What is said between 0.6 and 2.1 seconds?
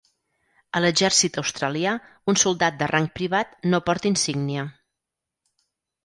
A l'exèrcit australià,